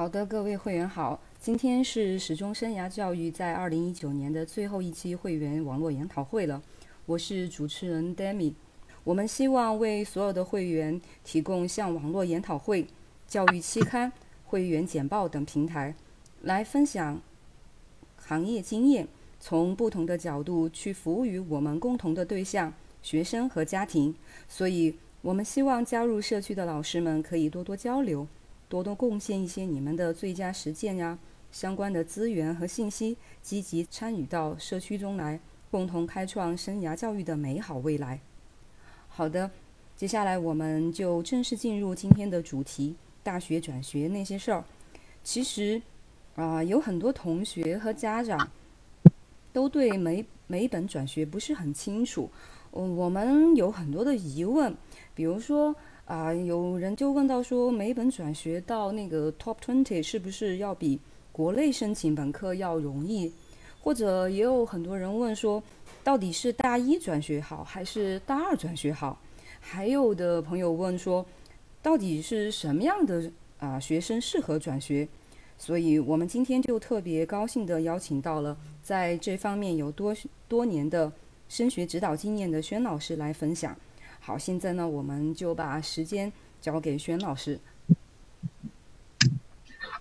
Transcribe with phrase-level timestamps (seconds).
[0.00, 6.62] 好的，各位会员好，今天是始终生涯教育在二零一九年的最后一期会员网络研讨会了。
[7.04, 8.54] 我是主持人 Demi，
[9.04, 12.86] 我们希望为所有的会员提供像网络研讨会、
[13.28, 14.10] 教育期刊、
[14.46, 15.94] 会员简报等平台，
[16.40, 17.20] 来分享
[18.16, 19.06] 行业经验，
[19.38, 22.72] 从不同的角度去服务于我们共同的对象——
[23.04, 24.14] 学生和家庭。
[24.48, 28.26] 所以，我们希望加入社区的老师们可以多多交流。
[28.70, 31.18] 多多贡献一些你们的最佳实践呀，
[31.50, 35.40] 相关的资源和信息，积极参与到社区中来，
[35.72, 38.20] 共同开创生涯教育的美好未来。
[39.08, 39.50] 好的，
[39.96, 44.64] 接下来我们就正式进入今天的主题：大学转学那些事儿。
[45.24, 45.82] 其实，
[46.36, 48.48] 啊，有很多同学和家长
[49.52, 52.30] 都对美美本转学不是很清楚，
[52.70, 54.72] 嗯，我们有很多的疑问，
[55.12, 55.74] 比如说。
[56.10, 60.98] 啊，有人就问到说，美本转学到那个 Top Twenty 是不是要比
[61.30, 63.32] 国内申请本科要容易？
[63.80, 65.62] 或者也有很多人问说，
[66.02, 69.20] 到底是大一转学好还是大二转学好？
[69.60, 71.24] 还有的朋友问说，
[71.80, 75.06] 到底是什么样的啊学生适合转学？
[75.58, 80.12] 所以我们今天就特别高兴的邀请到了在这方面有多
[80.48, 81.12] 多年的
[81.48, 83.76] 升学指导经验的轩老师来分享。
[84.22, 87.58] 好，现在呢，我们就把时间交给轩老师。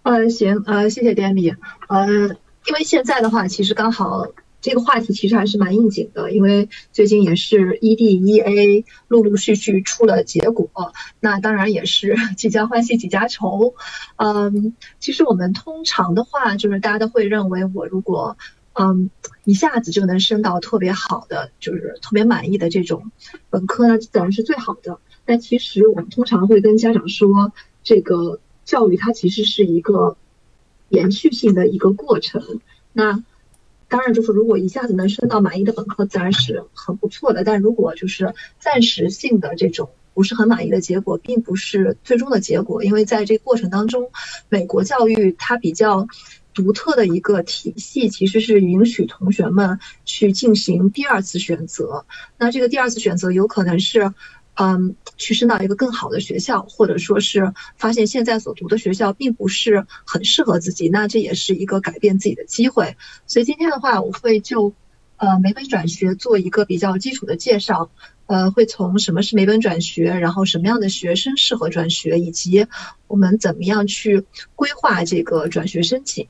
[0.03, 1.55] 呃，行，呃，谢谢 Demi。
[1.87, 4.27] 呃，因为现在的话，其实刚好
[4.61, 13.73] 这个话题其实还是蛮应景的，因为最近也是 EDEA 陆陆续续出了结果，那当然也是 几家欢喜几家愁。
[14.17, 18.37] 嗯，其实我们通常的话，就是大家都会认为，我如果
[18.81, 19.09] 嗯，
[19.43, 23.11] 一下子就能升到特别好的，就是特别满意的这种
[23.49, 24.99] 本科呢，自然是最好的。
[25.25, 27.51] 但其实我们通常会跟家长说，
[27.83, 30.15] 这个教育它其实是一个
[30.87, 32.61] 延续性的一个过程。
[32.93, 33.21] 那
[33.89, 37.43] 当然就是如果一下子能升到满意的本科，自然是很不错的。
[37.43, 44.09] 但如果就是暂时性的这种不是很满意的结果，并不是最终的结果，因为在这个过程当中，
[44.47, 46.07] 美国教育它比较。
[46.53, 52.05] 独特的一个体系其实是允许同学们去进行第二次选择。
[52.37, 54.13] 那这个第二次选择有可能是，
[54.55, 60.89] 嗯，去升到一个更好的学校，或者说是发现现在所读的学校并不是很适合自己。
[60.89, 62.97] 那这也是一个改变自己的机会。
[63.25, 64.73] 所以今天的话，我会就
[65.17, 67.89] 呃美本转学做一个比较基础的介绍。
[68.29, 72.67] 呃，会从什么是美本转学，然后什么样的学生适合转学，以及
[73.07, 74.23] 我们怎么样去
[74.55, 76.27] 规划这个转学申请。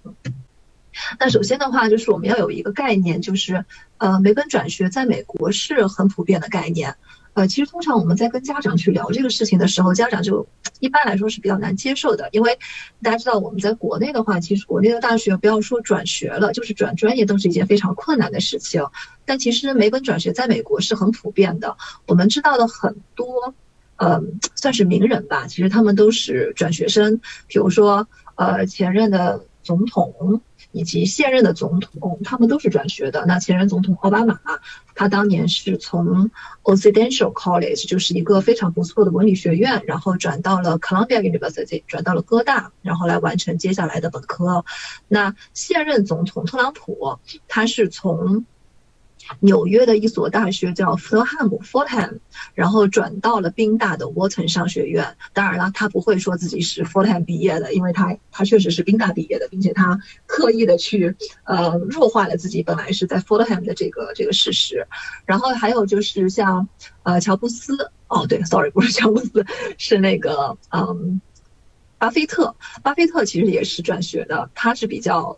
[1.19, 3.65] 那首先的话，就是我们要有一个概念，就是
[3.97, 6.95] 呃，美本转学在美国是很普遍的概念。
[7.39, 10.45] 呃，其实通常我们在跟家长去聊这个事情的时候，家长就
[10.81, 12.59] 一般来说是比较难接受的，因为
[13.01, 18.83] 大家知道我们在国内的话，其实国内的大学不要说转学了，就是转专业都是一件非常困难的事情。
[19.23, 21.77] 但其实美本转学在美国是很普遍的，
[22.07, 23.53] 我们知道的很多，
[23.95, 24.21] 呃，
[24.55, 30.41] 算是名人吧，其实他们都是转学生，比如说呃前任的总统。
[30.71, 33.25] 以及现任的总统，他们都是转学的。
[33.25, 34.39] 那前任总统奥巴马，
[34.99, 36.29] 他当年是从
[36.61, 44.65] Occidental College，就是一个非常不错的文理学院，然后转到了 Columbia University，转到了哥大，然后来完成接下来的本科。
[45.07, 47.17] 那现任总统特朗普，
[47.47, 48.45] 他是从
[49.39, 52.19] 纽约的一所大学叫福特汉姆 （Fordham），
[52.53, 55.15] 然后转到了宾大的沃腾商学院。
[55.33, 64.87] 当然了，他不会说自己是 Fordham 毕业的，因为他他确实是宾大毕业的，并且他刻意的去呃弱化了自己本来是在 Fordham 的这个这个事实。
[65.25, 66.67] 然后还有就是像
[67.03, 69.45] 呃乔布斯，哦对，sorry，不是乔布斯，
[69.77, 71.21] 是那个嗯
[71.97, 72.55] 巴菲特。
[72.81, 75.37] 巴菲特其实也是转学的，他是比较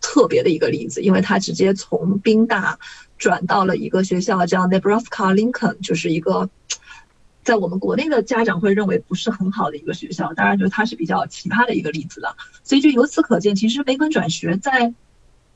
[0.00, 2.78] 特别的一个例子，因为他直接从宾大。
[3.22, 6.50] 转到了一个学校叫 Nebraska Lincoln，就是一个
[7.44, 10.32] 在我们国内的家长会认为不是很好的一个学校。
[10.32, 12.36] 当然，就是它是比较奇葩的一个例子了。
[12.64, 14.92] 所以就由此可见，其实美本转学在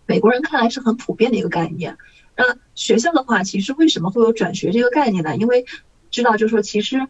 [0.07, 1.99] 美国人看来是很普遍的一个概念。
[2.37, 2.45] 那
[2.77, 5.37] 学校的话，其实为什么会有转学这个概念呢？
[5.37, 5.67] 因为
[6.13, 7.09] 知道，就是说，其实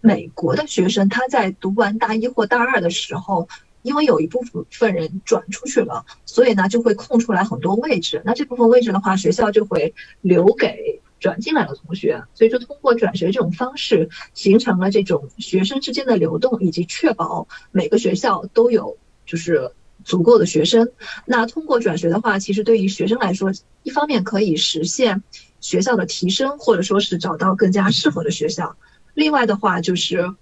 [0.00, 3.48] 美国的学生他在读完大一或大二的时候。
[3.84, 4.40] 因为有一部
[4.70, 8.22] 分人转出去了，所以呢就会空出来很多位置。
[8.24, 12.24] 那这部分位置的话，学校就会留给转进来的同学。
[12.32, 18.96] 所以说，通过转学这种方式，形成了这种学生之间的流动，以及确保每个学校都有
[19.26, 19.70] 就是
[20.02, 20.90] 足够的学生。
[21.26, 23.52] 那通过转学的话，其实对于学生来说，
[23.82, 25.22] 一方面可以实现
[25.60, 28.76] 学校的提升，或者说是找到更加适合的学校；
[29.12, 30.34] 另外的话就是。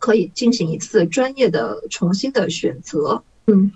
[0.00, 3.70] 可以进行一次专业的重新的选择，嗯，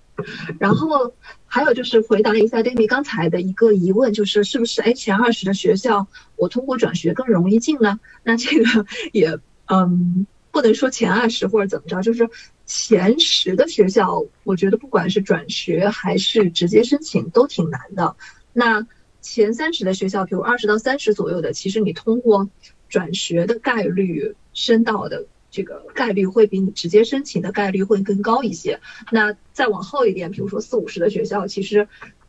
[0.58, 6.06] 然后还有就是回答一下 d a m i 刚才的一个疑问，就是是不是 H 前二十的学校
[6.36, 8.00] 我通过转学更容易进呢？
[8.22, 12.30] 那这个也嗯不能说前二十或者怎么着，就是
[12.64, 18.16] 前十的学校，我觉得不管是转学还是直接申请都挺难的。
[18.54, 18.86] 那
[19.20, 22.48] 前三十的学校，比如二十到三十左右的，其实你通过
[22.88, 25.26] 转学的概率升到的。
[25.54, 28.80] 这个概率会比你直接申请的概率会更高一些。
[29.12, 31.86] 那再往后一点，比如说四五十的学校，其实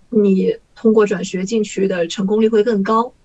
[0.10, 3.16] 你通过转学进去的成功率会更高。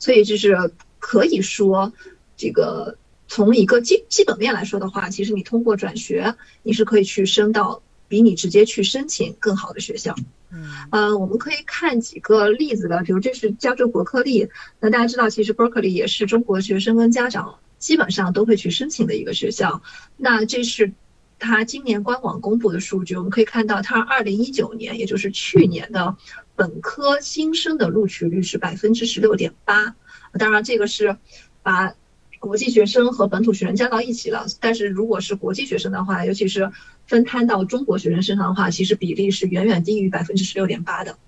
[0.00, 1.92] 所以就是可以说，
[2.36, 2.98] 这个
[3.28, 10.16] 从一个基基本面来说的话，其实你通过转学，你是可以去升到比你直接去申请更好的学校。
[10.52, 14.48] 嗯，呃，我们可以看几个例子吧，比如这是加州伯克利。
[14.80, 17.60] 那大家知道，其实伯克利也是中国学生跟家长。
[17.80, 19.82] 基本上都会去申请的一个学校，
[20.16, 20.92] 那这是
[21.38, 23.16] 他今年官网公布的数据。
[23.16, 26.14] 我们可以看到，他二零一九年，也就是去年的
[26.54, 29.96] 本科新生的录取率是百分之十六点八。
[30.38, 31.16] 当然，这个是
[31.62, 31.94] 把
[32.38, 34.46] 国际学生和本土学生加到一起了。
[34.60, 36.70] 但是，如果是国际学生的话，尤其是
[37.06, 41.18] 分摊到中国学生身上的话，其实比例是远远低于百分之十六点八的。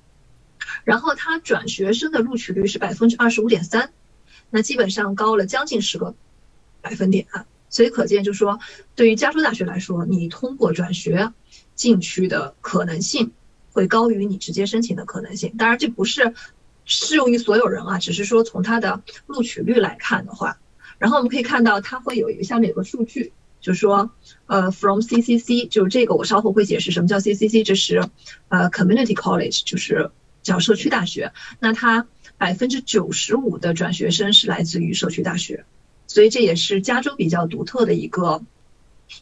[0.84, 3.90] 然后，他转学生的录取率是百分之二十五点三，
[4.50, 6.14] 那基本上高了将近十个。
[6.82, 8.58] 百分点啊，所以可见，就是说，
[8.94, 11.32] 对于加州大学来说，你通过转学
[11.74, 13.32] 进去的可能性
[13.72, 15.54] 会高于你直接申请的可能性。
[15.56, 16.34] 当然，这不是
[16.84, 20.58] 适用于所有人啊，只是说从它的录取率来看的话。
[20.98, 24.10] 然后我们可以看到，它会有一个下面有个数据，就是说，
[24.46, 28.08] 呃，from CCC，就是这个我稍后会解释什么叫 CCC，这是
[28.48, 30.10] 呃 community college，就是
[30.42, 31.32] 叫社区大学。
[31.58, 32.06] 那它
[32.38, 35.64] 百分之九十五的转学生是来自于社区大学。
[36.12, 38.42] 所以这也是加州比较独特的一个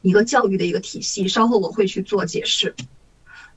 [0.03, 2.75] 一个教育的一个体系，稍后我会去做解释。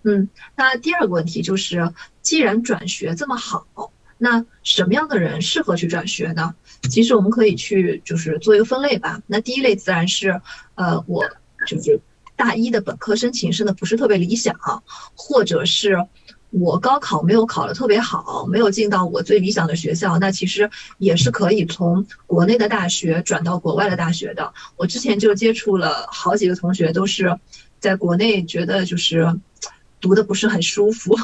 [0.03, 1.91] 嗯，那第二个问题就是，
[2.21, 6.53] 既然转学这么好，那什么样的人适合去转学呢？
[6.91, 9.23] 其实我们可以去就是做一个分类吧。
[9.25, 10.39] 那第一类自然是，
[10.75, 11.25] 呃，我
[11.65, 11.99] 就是
[12.35, 14.55] 大一的本科申请升的不是特别理想，
[15.15, 16.05] 或者是。
[16.59, 20.69] 我高考没有考得特别好，没有进到我最理想的学校，那其实
[20.99, 24.53] 也是可以从国内的大学转到国外的大学的。
[24.77, 27.39] 我之前就接触了好几个同学，都是
[27.79, 29.35] 在国内觉得就是
[29.99, 31.17] 读的不是很舒服，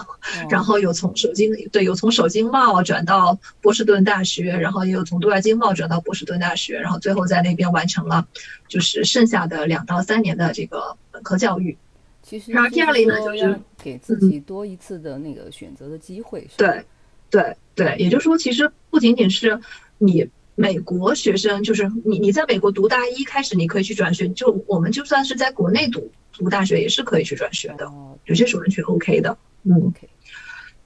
[0.49, 8.25] 然后有从首经对有从首经贸转到波士顿大学，然后也有从对外经贸转到波士顿大学，然后最后在那边完成了
[8.67, 11.77] 就是剩下的两到三年的这个本科教育。
[12.29, 16.47] 其实，然后第二类呢，就是给自己多一次的那个选择的机会。
[16.55, 16.85] 对，
[17.27, 19.59] 对，对，也就是说，其实不仅仅是
[19.97, 24.29] 你美国学生，就是你你在美国读大一开始，你可以去转学。
[24.29, 27.91] 就我们就算是在国内读读大学，也是可以去转学的，
[28.25, 29.35] 有些是完全 OK 的。
[29.63, 30.07] 嗯，OK，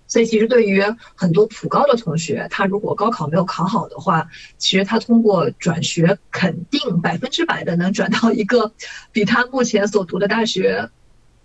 [0.07, 0.81] 所以其实对于
[1.13, 8.72] 很多普高的同学，他如果高考没有考好的话，其实他通过转学，肯定百分之百的能转到一个
[9.12, 10.90] 比他目前所读的大学。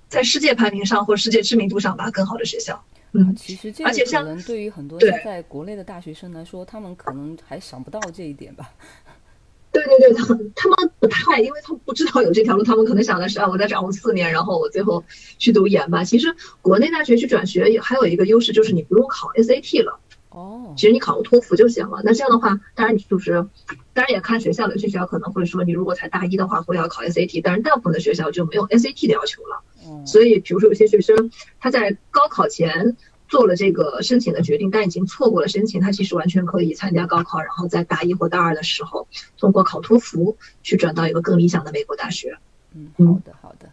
[0.09, 2.83] 在世界排名上或世界知名度上吧，更好的学校。
[3.13, 8.71] 嗯，其实这个可能对于很多在国内的大学生来说，他们可能还想不到这一点吧。
[9.73, 15.05] 对对对，他们他们不太，因为他们不知道有这条路，他们可能想的是啊，我再掌握四年，然后我最后
[15.39, 16.03] 去读研吧。
[16.05, 20.01] 其实国内大学去转学也还有一个优势，就是你不用考 SAT 了。
[20.39, 22.01] 哦，其实你考个托福就行了。
[22.05, 23.45] 那这样的话，当然你就是，
[23.93, 29.63] 当然也看学校的，有些学校可能会说，你如果才大一的话，会要考 SAT，但是大部分的学校就没有 SAT 的要求了。
[29.85, 42.39] 嗯，所以比如说有些学生他在高考前做了这个申请的决定，但已经错过了申请，他其实完全可以参加高考，然后在大一或大二的时候通过考托福去转到一个更理想的美国大学。
[42.75, 43.71] 嗯，好的，好的。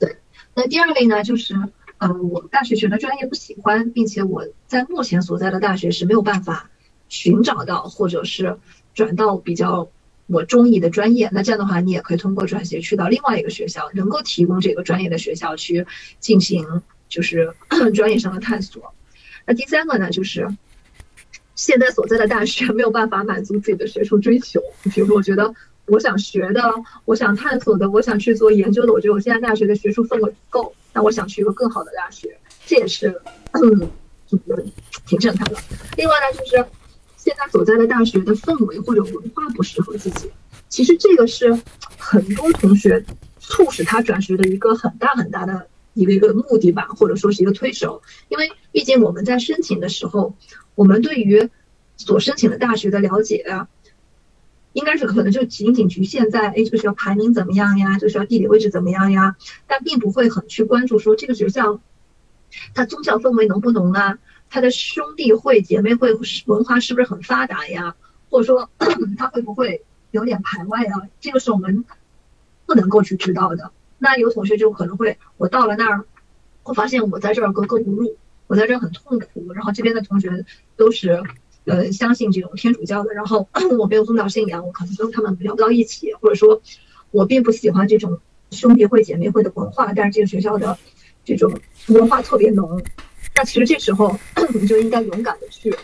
[0.00, 0.16] 对，
[0.54, 1.54] 那第二类呢，就是。
[2.04, 6.68] 嗯，我大学学的专业不喜欢，并且我在目前所在的大学是没有办法
[7.08, 8.58] 寻找到或者是
[8.92, 9.88] 转到比较
[10.26, 11.30] 我中意的专业。
[11.32, 15.86] 那这样的话，你也可以通过转学去到另外一个学校，能够提供这个专业的学校去
[16.18, 17.54] 进行就是
[17.94, 18.92] 专业上的探索。
[19.46, 20.48] 那第三个呢，就是
[21.54, 24.60] 现在所在的大学没有办法满足自己的学术追求。
[24.92, 25.54] 比如说，我觉得
[25.86, 26.60] 我想学的、
[27.04, 30.74] 我想探索的、我想去做研究的，我觉得我现在大学的学术氛围不够。
[30.92, 33.20] 那我想去一个更好的大学，这也是
[33.52, 33.90] 嗯，
[35.06, 35.56] 挺正常的。
[35.96, 36.64] 另外呢，就是
[37.16, 40.30] 现在所在的大学的氛围或者文化不适合自己。
[40.68, 41.52] 其实这个是
[41.98, 43.04] 很多同学
[43.38, 48.02] 促使他转学的一个很大很大的一个一个目的吧，或者说是一个推手。
[48.28, 50.34] 因为毕竟我们在申请的时候，
[50.74, 51.50] 我们对于
[51.98, 53.68] 所申请的大学的了解啊，
[54.72, 57.98] 应该是可能就仅仅局限在，哎，这个学校排名怎么样呀？
[57.98, 59.36] 这个学校地理位置怎么样呀？
[59.66, 61.80] 但并不会很去关注说这个学校，
[62.74, 64.18] 它宗教氛围浓不浓啊？
[64.48, 66.12] 它的兄弟会、姐妹会
[66.46, 67.96] 文化是不是很发达呀？
[68.30, 68.70] 或者说
[69.18, 71.08] 它会不会有点排外啊？
[71.20, 71.84] 这个是我们
[72.66, 73.72] 不能够去知道的。
[73.98, 76.04] 那有同学就可能会，我到了那儿，
[76.64, 79.52] 我发现我在这儿格格不入，我在这儿很痛苦。
[79.52, 81.22] 然后这边的同学都是。
[81.64, 86.60] 呃，相信这种天主教的，然后 我没有宗教信仰，我可能跟他们聊不到一起，或者说，
[87.10, 88.18] 我并不喜欢这种
[88.50, 90.76] 兄弟会、姐妹会的文化，但是这个学校的
[91.24, 91.52] 这种
[91.88, 92.82] 文化特别浓。
[93.34, 94.18] 那其实这时候
[94.54, 95.74] 你就应该勇敢的去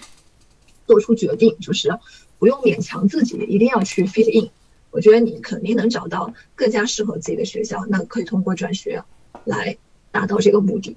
[0.86, 1.96] 做出决定，就是
[2.38, 4.50] 不用勉强自己一定要去 fit in。
[4.90, 9.04] 我觉得你肯定能找到更加适合自己的学校，那可以通过转学
[9.44, 9.76] 来
[10.10, 10.96] 达到这个目的。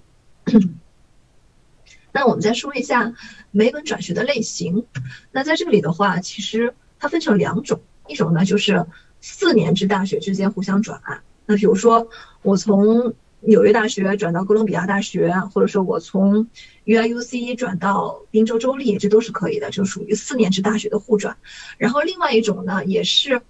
[2.14, 3.14] 那我们再说一下
[3.52, 4.86] 美本转学的类型。
[5.32, 8.86] 那在这里的话，其实它分成两种，一种呢就是
[9.22, 11.02] 四年制大学之间互相转。
[11.46, 12.10] 那比如说
[12.42, 16.48] 我从纽约大学转到哥伦比亚大学，或者说我从
[16.84, 21.38] U I U C 转到宾州州立，这都是可以的，就属于四年制大学的互转。
[21.78, 23.42] 然后另外一种呢，也是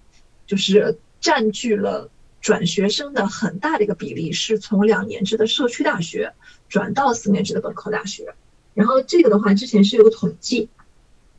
[0.47, 6.33] 就是占据了转学生的很大的一个比例，是从两年制的社区大学
[6.69, 8.33] 转到四年制的本科大学。
[8.73, 10.69] 然后这个的话，之前是有统计，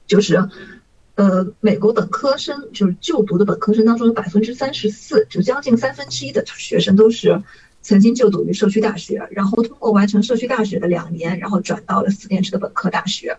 [0.06, 0.48] 就是，
[1.14, 7.42] 呃，美国本科生就是就读的本科生当中有百分之三十四，就将近三分之一的学生都是
[7.80, 13.38] 曾经就读于社区大学，然后通过完成社区大学的两年，然后转到了四年制的本科大学。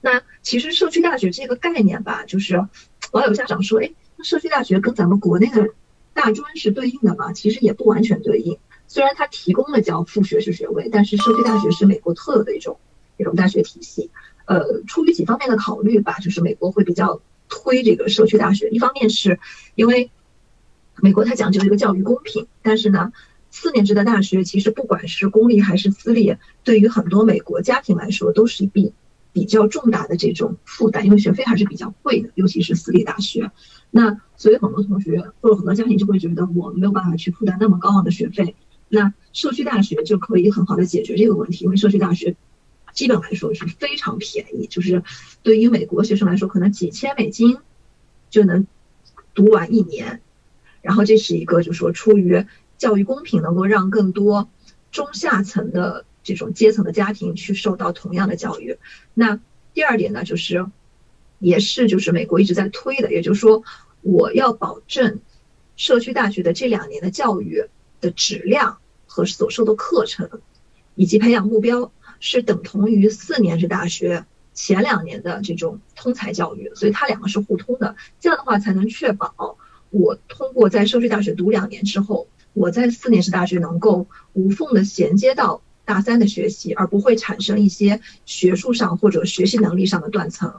[0.00, 2.64] 那其实社区大学这个概念吧，就是
[3.10, 5.68] 网友家长说，哎，那社区大学跟咱们国内的
[6.14, 7.32] 大专是对应的吗？
[7.32, 8.58] 其实也不完全对应。
[8.88, 12.80] 虽然它提供了叫副学士学位，但是社区大学是美国特有的一种
[13.18, 14.10] 一种大学体系。
[14.46, 18.70] 呃，出于几方面的考虑吧，就是美国会比较推这个社区大学。
[18.70, 19.38] 一方面是
[19.74, 20.10] 因为
[20.96, 23.12] 美国它讲究一个教育公平，但是呢，
[23.50, 28.94] 四年制的大学其实不管是公立还是私立，对于很多美国家庭来说都是一笔
[29.34, 33.50] 比较重大的这种负担，因为学费还是比较贵的，尤其是私立大学。
[33.90, 38.54] 那所以很多同学或者很多家庭就会觉得我没有办法去负担那么高昂的学费。
[38.88, 42.34] 那社区大学就可以很好的解决这个问题，因为社区大学
[42.92, 45.02] 基本来说是非常便宜，就是
[45.42, 47.58] 对于美国学生来说，可能几千美金
[48.30, 48.66] 就能
[49.34, 50.20] 读完一年。
[50.80, 52.46] 然后这是一个，就是说出于
[52.78, 54.48] 教育公平，能够让更多
[54.90, 58.78] 中下层的这种阶层的家庭去受到同样的教育。
[59.12, 59.38] 那
[59.74, 60.66] 第二点呢，就是
[61.38, 63.62] 也是就是美国一直在推的，也就是说
[64.00, 65.20] 我要保证
[65.76, 67.64] 社区大学的这两年的教育。
[68.00, 70.40] 的质量和所受的课程，
[70.94, 74.24] 以及培养目标是等同于四年制大学
[74.54, 77.94] 前两年的这种通才教育，所以它两个是互通的。
[78.20, 79.56] 这样的话才能确保
[79.90, 90.52] 我通过在社区大学读两年之后，我在四年制大学能够无缝的衔接到大三的学习，而不会产生一些学术上或者学习能力上的断层。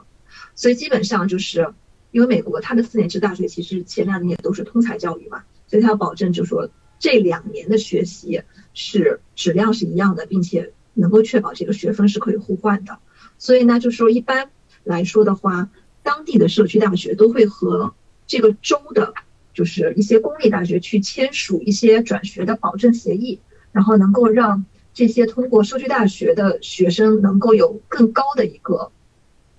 [0.54, 1.74] 所以基本上就是
[2.10, 6.68] 因为美国它的四年制大学其实前两年也都是通才教育嘛，所以它要保证就是说。
[7.00, 8.42] 这两年的学习
[8.74, 12.98] 是质量是一样的，并且能够确保这个学分是可以互换的。
[13.38, 14.50] 所以呢，就说一般
[14.84, 15.70] 来说的话，
[16.02, 17.94] 当地的社区大学都会和
[18.26, 19.14] 这个州的，
[19.54, 23.40] 就是一些公立大学去签署一些转学的保证协议，
[23.72, 28.92] 然后能够让这些通过社区大学的学生能够有更高的一个。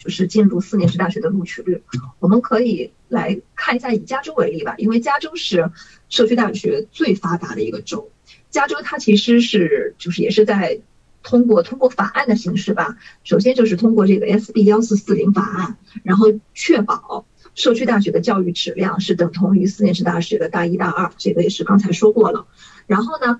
[0.03, 1.83] 就是进入四年制大学的录取率，
[2.17, 5.69] 我们可以来看一下以加州为例吧，因为加州是
[6.09, 8.09] 社区大学最发达的一个州。
[8.49, 10.81] 加州它其实是就是也是在
[11.21, 22.47] 通过通过法案的形式吧，首先就是通过这个 SB 幺四四零法案，然后确保社区大学的教育质量是等同于四年制大学的大一大二，这个也是刚才说过了。
[22.87, 23.39] 然后呢？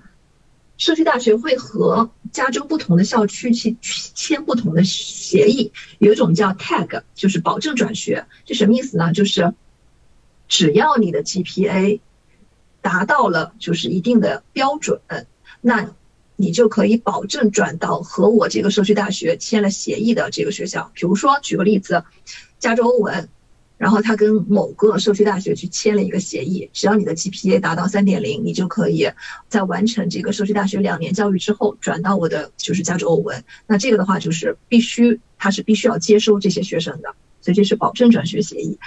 [0.82, 5.70] 社区大学会和加州不同的校区去签不同的协议，
[6.00, 8.26] 有一种叫 TAG，就是保证转学。
[8.44, 9.12] 这什么意思呢？
[9.12, 9.54] 就是
[10.48, 12.00] 只要你的 GPA
[12.80, 15.00] 达到了就是一定的标准，
[15.60, 15.94] 那
[16.34, 20.90] 你就可以保证转到和我这个社区大学签了协议的这个学校。
[20.94, 22.02] 比如说，举个例子，
[22.58, 23.28] 加州欧文。
[23.82, 29.10] 然后他跟某个社区大学去签了一个协议，只要你的 GPA 达到三点零，你就可以
[29.48, 33.42] 在完成这个社区大学两年教育之后转到我的就是加州欧文。
[33.66, 38.78] 那这个的话就是必须，他是必须要接收这些学生的，所以这是保证转学协议。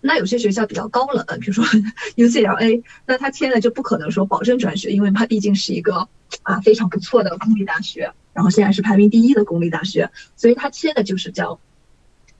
[0.00, 1.64] 那有些学校比较高冷，比如说
[2.14, 6.08] UCLA，那他签的就不可能说保证转学，因为它毕竟是一个
[6.44, 11.58] 啊非常不错的公立大学，然后现在是排名第一的公立大学，所以他签的就是叫。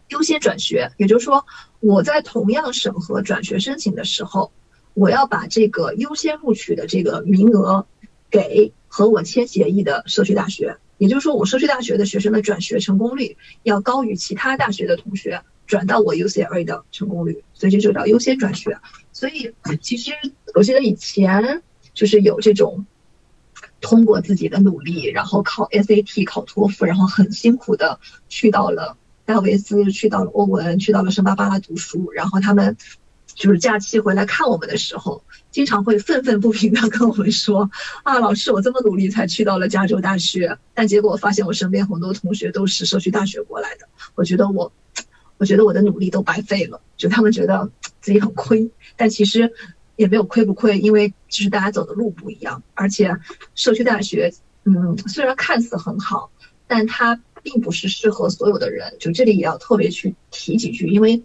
[0.09, 1.45] 优先转学，也就是说，
[1.81, 4.53] 我在同样审核转学申请的时候，
[4.95, 7.87] 我要把这个优先录取的这个名额
[8.31, 10.77] 给和我签协议的社区大学。
[10.99, 18.79] 也就是说，我社区大学的学生的转学成功率要高于其他大学的同学转到我 UCLA 的成功率，所以这就叫优先转学。
[19.13, 20.13] 所以其实
[20.55, 22.87] 我记得以前就是有这种
[23.83, 28.97] 通过自己的努力，然后考 SAT、考托福，然后很辛苦的去到了
[29.27, 32.75] 戴维斯，去到了欧文，去到了圣巴巴拉读书，然后他们
[33.27, 37.71] 就是假期回来看我们的时候，经常会愤愤不平的跟我们说
[38.05, 44.73] ：“啊，老师，我这么努力才去到了加州大学，但结果发现我身边很多同学都是社区大学过来的，我觉得我，
[45.37, 47.69] 我觉得我的努力都白费了，就他们觉得
[48.01, 49.53] 自己很亏，但其实。”
[49.97, 53.17] 也没有亏不亏，因为就是大家走的路不一样，而且
[53.55, 54.31] 社区大学，
[54.65, 56.31] 嗯，虽然看似很好，
[56.67, 58.97] 但它并不是适合所有的人。
[58.99, 61.23] 就这里也要特别去提几句，因为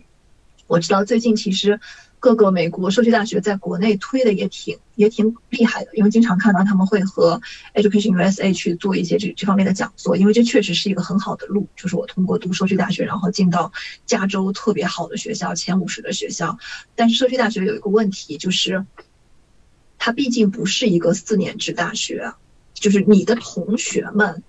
[0.67, 1.79] 我知道最近其实。
[2.21, 7.41] 各个美国社区大学在国内推的也挺也挺厉害的，因为经常看到他们会和
[7.73, 13.71] Education USA 去做一些这这方面的讲座，因为这确实是一个很好的路，就是我通过读社区大学，然后进到
[14.05, 16.59] 加州特别好的学校前五十的学校。
[16.95, 18.85] 但是社区大学有一个问题，就是
[19.97, 22.33] 它毕竟不是一个四年制大学，
[22.75, 24.43] 就是你的同学们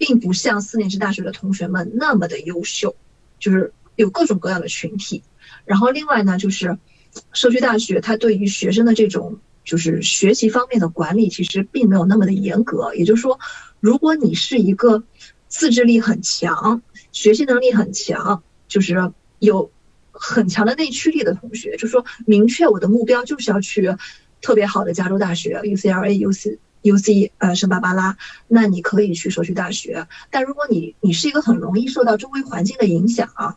[0.00, 2.96] 并不像四年制大学的同学们那么的优秀，
[3.38, 5.22] 就是有各种各样的群体。
[5.64, 6.78] 然后另外呢，就是。
[7.32, 12.94] 社区大学它对于学生的这种就是学习方面的管理，其实并没有那么的严格。
[12.94, 13.40] 也就是说，
[13.80, 15.02] 如果你是一个
[15.48, 19.72] 自制力很强、学习能力很强，就是有
[20.12, 23.96] 很强的内驱力的同学，就说明确我的目标就是要去
[24.40, 28.16] 特别好的加州大学 UCLA、UC、UC 呃圣巴巴拉，
[28.48, 30.06] 那你可以去社区大学。
[30.30, 33.56] 但如果你你是一个很容易受到周围环境的影响啊。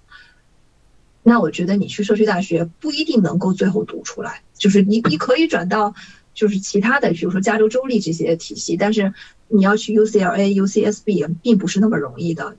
[1.25, 5.95] 那我觉得你去社区大学不一定能够最后读出来，就是你你可以转到
[6.33, 9.13] 就是其他的，比如说加州州立这些体系，但是
[9.47, 12.53] 你要去 UCLA、UCSB 并不是那么容易的，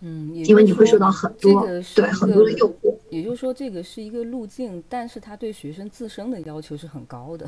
[0.00, 2.96] 嗯，因为你会受到很多对很多的诱惑。
[3.10, 7.46] 也就是说，这个是一个路径，但是它对学生自身的要求是很高的。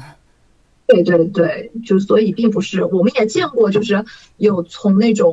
[0.88, 4.04] 对对对，就所以并不是，我们也见过，就是
[4.38, 5.32] 有从那种，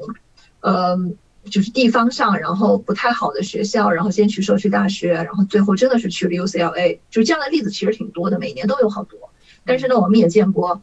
[0.60, 1.18] 嗯。
[1.48, 9.30] 就是地方上，然后不太好的学校，然后先去社区大学，然后最后真的是去了 UCLA，就这样的例子其实挺多的，每年都有好多。
[9.64, 10.82] 但是呢，我们也见过，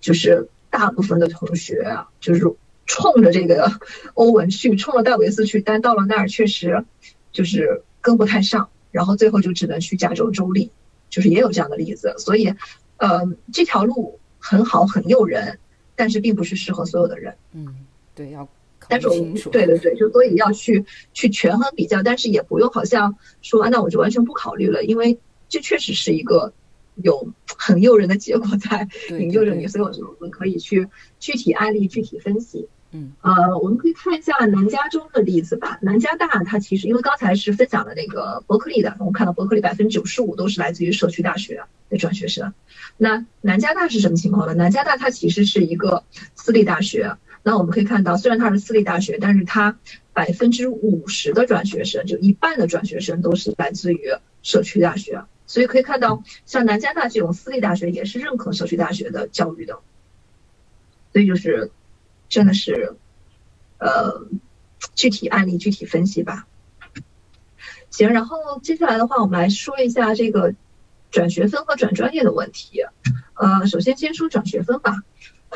[0.00, 2.42] 就是大部分的同学啊就是
[2.84, 3.70] 冲着这个
[4.14, 6.84] 欧文去，冲着戴维斯去，但到了那儿确实
[7.30, 10.72] 就是跟不太上，然后最后就只能去加州州立，
[11.10, 12.16] 就是也有这样的例子。
[12.18, 12.52] 所以，
[13.02, 13.20] 呃，
[13.52, 15.58] 这条路很好，很诱人，
[15.96, 17.34] 但是并不是适合所有的人。
[17.52, 17.74] 嗯，
[18.14, 18.48] 对，要。
[18.88, 26.52] 但是我们对对对，就所以要去去权衡比较，但是也不用好像说那我就完全不考虑了，因为这确实是一个
[26.94, 28.86] 有很诱人的结果在
[29.18, 30.86] 引诱着你，所以我觉得我们可以去
[31.18, 32.68] 具体案例具体分析。
[32.92, 35.78] 嗯，呃，我们可以看一下南加州的例子吧。
[35.82, 42.52] 南加大它其实因为刚才是分享了那个伯克利的，我们看到伯克利百分之九十五都是来自于社区大学的转学生。
[42.98, 44.54] 那南加大是什么情况呢？
[44.54, 47.16] 南加大它其实是一个私立大学。
[47.42, 49.76] 那我们可以看到，虽然它是私立大学，但是它
[50.12, 54.00] 百分之五十的转学生，就一半的转学生都是来自于
[54.42, 55.22] 社区大学。
[55.46, 59.80] 所以可以看到，像南加大这种私立大学也是认可社区大学的教育的。
[61.12, 61.72] 所以就是，
[62.32, 62.96] 真的是，
[63.76, 64.26] 呃，
[64.94, 66.46] 具体案例具体分析吧。
[67.90, 70.54] 行，然后接下来的话，我们来说一下这个
[71.10, 72.80] 转学分和转专业的问题。
[73.34, 75.02] 呃，首先先说转学分吧。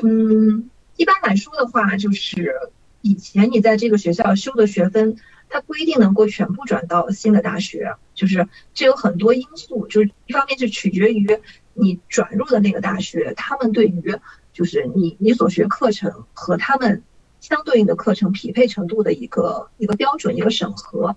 [0.03, 0.69] 嗯。
[0.99, 2.55] 一般来说的话，就是
[3.03, 5.17] 以前你在这个学校修的学分，
[5.51, 11.39] 它不一定能够全部转到新的大学，就是这有很多因素，就是一方面是取决于
[11.75, 14.19] 你转入的那个大学，他们对于
[14.57, 17.03] 就是你你所学课程和他们
[17.41, 21.15] 相对应的课程匹配程度的一个一个标准一个审核，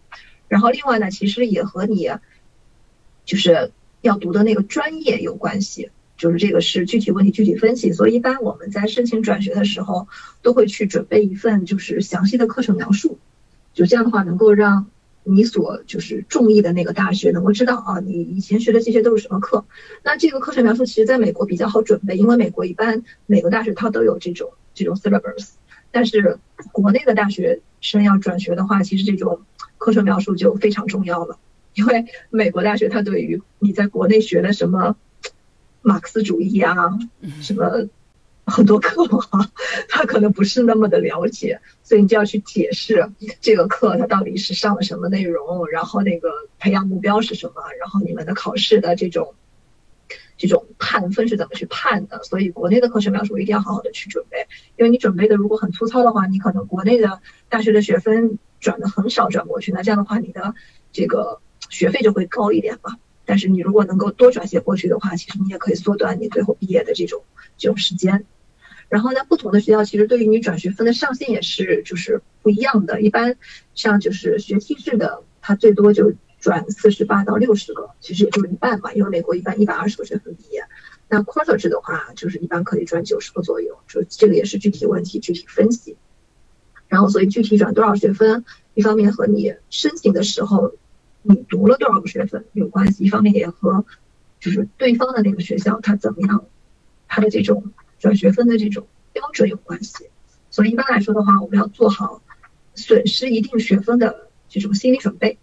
[0.49, 2.11] 然后另外呢，其实也和你
[3.23, 3.71] 就是
[4.01, 5.89] 要读的那个专业有关系。
[6.17, 10.09] 就是这个是具体问题具体分析，所以一般我们在申请转学的时候，
[10.41, 13.19] 都会去准备一份就是详细的课程描述，
[13.73, 14.87] 就这样的话能够让
[15.29, 19.65] 你所就是中意的那个大学能够知道啊，你以前学的这些都是什么课。
[20.03, 25.49] 那这个课程描述其实在美国比较好准备，因为美国一般每个大学它都有这种这种 syllabus，
[25.91, 26.39] 但是
[26.71, 29.41] 国内的大学生要转学的话，其实这种
[29.77, 31.37] 课程描述就非常重要了，
[31.75, 34.95] 因为美国大学它对于你在国内学的什么。
[35.81, 36.75] 马克思主义啊，
[37.41, 37.87] 什么
[38.49, 39.51] 很多课哈，
[39.87, 43.09] 他可能不是那么的了解，所以你就要去解释
[43.39, 49.35] 这个课它到底是上了什么内容，然后那个培养目标是什么，然后你们的考试的这种
[50.37, 52.23] 这种判分是怎么去判的。
[52.23, 60.53] 所以国内的课程描述一定要好好的去准备，因为你准备的如果很粗糙的话，你可能国内的大学的学分转的很少转过去，那这样的话你的
[60.91, 62.97] 这个学费就会高一点嘛。
[63.25, 67.23] 但是你如果能够多转些过去的话，其实你也可以缩短你最后毕业的这种
[67.57, 68.25] 这种时间。
[68.89, 73.01] 然后呢，不同的学校其实对于你转学分的上限也是就是不一样的。
[73.01, 73.37] 一般
[73.75, 78.91] 像就是学期制的，它最多就转四十八到六十个，其实也就是一半嘛。
[78.93, 80.63] 因为美国一般一百二十个学分毕业，
[81.07, 83.77] 那 quarter 制的话，就是一般可以转九十个左右。
[83.87, 85.95] 就这个也是具体问题具体分析。
[86.87, 90.73] 然后所以具体转多少学分，一方面和你申请的时候。
[91.21, 93.83] 你读了多少个学分有关系，一方面也和
[94.39, 96.45] 就是对方的那个学校他怎么样，
[97.09, 100.05] 他的这种转学分的这种标准有关系。
[100.49, 102.21] 所以一般来说的话，我们要做好
[102.73, 105.37] 损失一定学分的这种心理准备。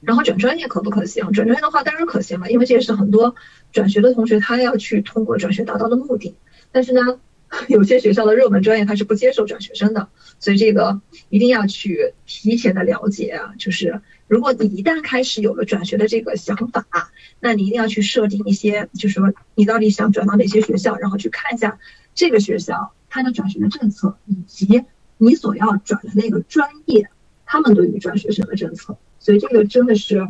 [0.00, 1.32] 然后转专业可不可行？
[1.32, 3.34] 转专业的话当然可行了，因为这也是很多
[3.72, 6.36] 转学的同学他要去通过转学达到的目的。
[6.70, 7.20] 但是呢，
[7.68, 14.00] 有些学校的热门专业他是不接受转学生的，所以这个一定要去提前的了解啊，就是。
[14.28, 21.78] 如果你一旦开始有了转学的这个想法，那你一定要去设定一些，就是说你到底想转到哪些学校，然后去看一下
[22.14, 24.82] 这个学校它的转学的政策，以及
[25.16, 27.08] 你所要转的那个专业，
[27.44, 28.98] 他们对于转学生的政策。
[29.20, 30.26] 所以这个真的是，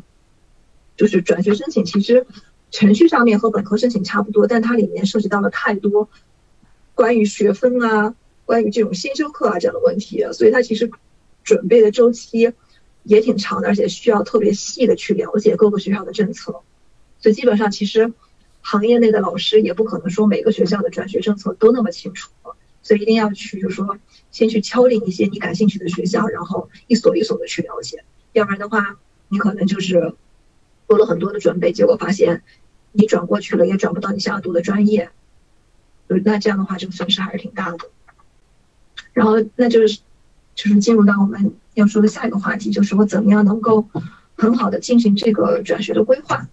[0.96, 2.26] 就是转学申请其实
[2.70, 6.10] 程序上面和本科申请差不多，但它里面涉及到了太多
[6.94, 10.90] 关于学分啊、关于这种先修课啊这样的问题，所以它其实
[11.44, 12.52] 准备的周期。
[13.06, 16.60] 也挺长的，而且需要特别细的去了解各个学校的政策，
[17.20, 18.12] 所以基本上其实
[18.60, 22.32] 行业内的老师也不可能说每个学校的转学政策都那么清楚，
[22.82, 23.98] 所以一定要去就是说
[24.32, 30.14] 先去敲定一些你感兴趣的学校，然后一所一所的去了解，要不然的话你可能就是
[30.88, 32.42] 做了很多的准备，结果发现
[32.92, 35.10] 你转过去了也转不到你想要读的专业，
[36.08, 37.78] 那这样的话这个损失还是挺大的。
[39.12, 40.00] 然后那就是
[40.56, 41.54] 就是进入到我们。
[41.74, 43.86] 要说的下一个话题就是我怎么样能够
[44.34, 46.48] 很好的进行这个转学的规划。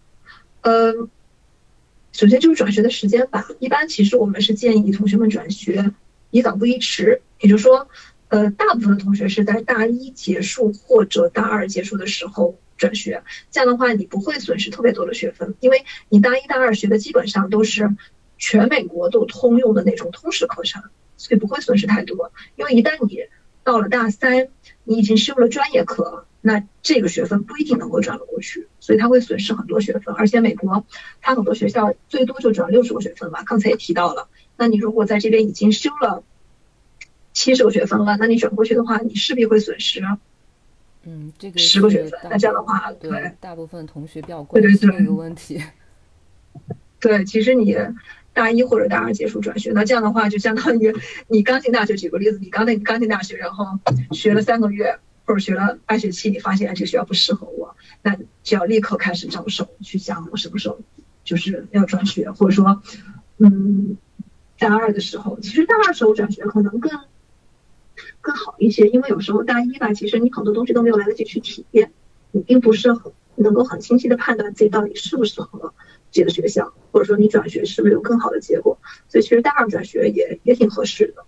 [0.62, 1.10] 嗯，
[2.12, 3.48] 首先就是转学的时间吧。
[3.60, 5.94] 一般其实我们是建议同学们转学
[6.30, 7.88] 宜早不宜迟，也就是说，
[8.28, 13.24] 呃，大部分的同学是在大一结束或者大二结束的时候转学。
[13.50, 17.96] 这样的话，你不会损失特别多的学分，因为你大一大二学的基本上都是
[18.38, 20.84] 全美国都通用的那种通识课程，
[21.16, 22.34] 所以不会损失太多。
[22.58, 23.22] 因为一旦你
[23.64, 24.50] 到了大三，
[24.84, 30.14] 你已经修了专业课，那这个学分不一定能够转得过去，所以它会损失很多学分。
[30.16, 30.86] 而且美国，
[31.22, 34.28] 它很多学校最多就转六十个学分嘛，刚才也提到了。
[34.58, 36.24] 那你如果在这边已经修了
[37.32, 40.02] 七十个学分了，那你转过去的话，你势必会损失，
[41.04, 42.20] 嗯，这个十个学分。
[42.30, 45.64] 那这样的话，对大部分同学比较关心这个问题。
[47.00, 47.78] 对，其实你。
[48.34, 50.94] 大一或者大二结束转学，那这样的话就相当于
[51.28, 51.96] 你刚进大学。
[51.96, 53.66] 举个例子，你刚那刚进大学，然后
[54.12, 60.80] 学了三个月或者学了半学期，你发现这个学校不适合我，那就要立刻开始着手去想我什么时候
[61.24, 62.82] 就是要转学，或者说，
[63.38, 63.98] 嗯，
[64.58, 66.92] 大二的时候，其实大二时候转学可能更
[68.20, 71.92] 更好一些，因为有时候大一吧，其实你很多东西都没有来得及去体验，
[72.32, 75.74] 你并不是很能够很清晰的判断自己到底适不适合。
[76.14, 78.78] 这个学校，或者说你转学是不是有更好的结果？
[79.10, 81.26] 所以其实大二转学也也挺合适的。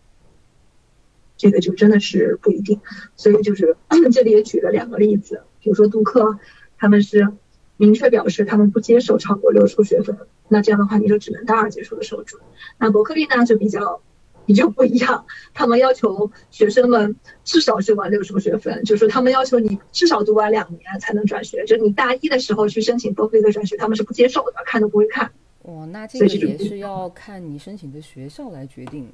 [1.36, 2.80] 这个就真的是不一定。
[3.18, 3.76] 所以就是
[4.14, 6.40] 这里也举了两个例子，比如说杜克，
[6.78, 7.28] 他们是
[7.76, 10.18] 明确表示他们不接受超过六十个学分，
[10.48, 12.42] 那这样的话你就只能大二结束的时候转。
[12.78, 14.02] 那伯克利呢就比较。
[14.48, 21.66] 你就不一样，他们要求学生们至少修完六十个学分，就是他们要求你至少读完两年才能转学。
[21.66, 25.32] 就你大一的时候去申请伯克利的转学，他们是不接受的，看都不会看。
[25.64, 29.10] 哦，那这个也是要看你申请的学校来决定。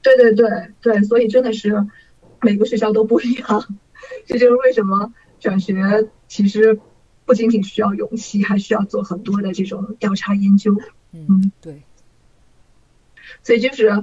[0.00, 0.48] 对对对
[0.80, 1.86] 对，所以真的是
[2.40, 3.66] 每个学校都不一样。
[4.24, 5.74] 这就是为什么转学
[6.26, 6.80] 其实
[7.26, 10.74] 不仅仅需要勇气，还需要做很多的这种调查研究。
[11.12, 11.82] 嗯，对。
[13.42, 14.02] 所以就是。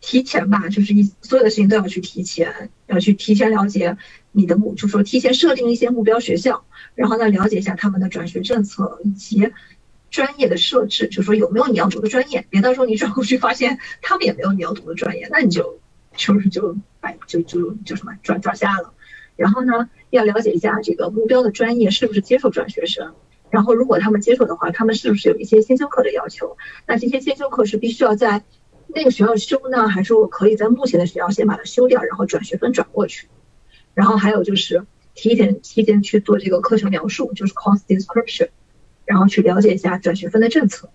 [0.00, 3.98] 提前吧，就是一所有的事情都要去提前，要去提前了解
[4.32, 9.52] 你的目，就说提前设定一些目标学校，然后呢了解一下他们的转学政策以及
[10.10, 15.78] 专业的设置，就说有没有你要读的专业，别到时候你转过去发现他们也没有你要读的专业， 那你就
[16.16, 18.94] 就是就哎就就就什么转转瞎了。
[19.36, 23.14] 然后呢要了解一下这个目标的专业是不是接受转学生，
[23.50, 26.56] 然后如果他们接受的话，他们是不是有一些先修课的要求？
[26.86, 28.42] 那这些先修课是必须要在。
[28.94, 33.28] 那个学校修呢，还是我可以在目前的学校先把它修掉，然后转学分转过去。
[33.94, 38.50] 然后还有就是提前提前去做这个课程描述，就是 course description，
[39.04, 40.90] 然后去了解一下转学分的政策。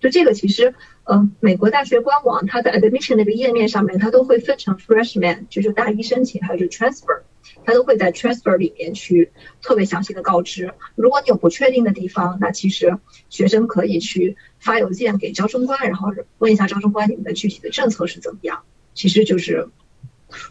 [0.00, 7.20] 就这个其实，嗯，美国大学官网它在 admission 那个页面上面，它都会分成 freshman，就是大一申请，还有就是 transfer，
[7.66, 10.72] 它都会在 transfer 里面去特别详细的告知。
[10.94, 12.96] 如果你有不确定的地方，那其实
[13.28, 16.08] 学生可以去发邮件给招生官，然后
[16.38, 18.62] 问一下招生官你们的具体的政策是怎么样。
[18.94, 19.68] 其实就是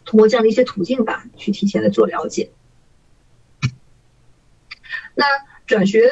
[0.06, 2.52] 通过这样的一些途径吧，去提前的做了解。
[5.16, 5.26] 那
[5.66, 6.08] 转学。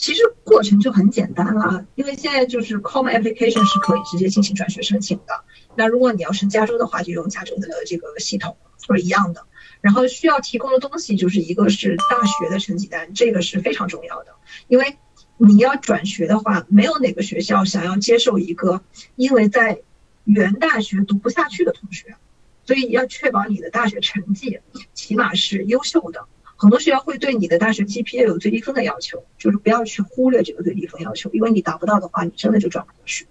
[0.00, 5.44] 其实过程就很简单了，因为现在就是 Common Application 是可以直接进行转学申请的。
[5.76, 9.44] 那如果你要是加州的话，就用加州的这个系统，是一样的。
[9.82, 14.32] 然后需要提供的东西就是一个是大学的成绩单，这个是非常重要的，
[14.68, 14.96] 因为
[15.36, 18.82] 你要转学的话，没有哪个学校想要接受一个
[19.16, 19.82] 因为在
[20.24, 22.16] 原大学读不下去的同学，
[22.64, 24.60] 所以要确保你的大学成绩
[24.94, 26.26] 起码是优秀的。
[26.60, 33.26] 很多学校会对你的大学 GPA 有最低分的要求，就是不要去忽略这个最低分要求，因为你达不到的话，你真的就转不过去。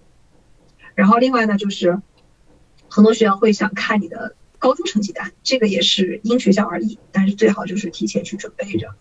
[0.96, 2.02] 然后另外呢，就是
[2.90, 8.96] 很多学校会想看你的高中成绩单，这个也是因学校而异，但是最好就是提前去准备着。